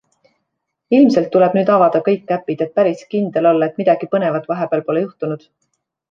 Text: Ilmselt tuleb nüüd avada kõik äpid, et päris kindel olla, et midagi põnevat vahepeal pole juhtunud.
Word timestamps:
Ilmselt 0.99 1.27
tuleb 1.33 1.57
nüüd 1.57 1.67
avada 1.73 1.99
kõik 2.07 2.33
äpid, 2.37 2.63
et 2.67 2.73
päris 2.79 3.03
kindel 3.15 3.49
olla, 3.53 3.67
et 3.73 3.77
midagi 3.83 4.09
põnevat 4.15 4.49
vahepeal 4.53 4.83
pole 4.89 5.05
juhtunud. 5.09 5.45